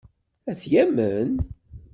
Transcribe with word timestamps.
Ad 0.49 0.57
t-yamen? 0.61 1.31